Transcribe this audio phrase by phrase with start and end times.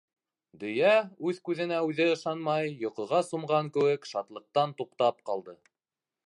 [0.61, 0.93] Дөйә
[1.31, 5.57] үҙ күҙенә үҙе ышанмай, йоҡоға сумған кеүек, шатлыҡтан туҡтап ҡалды.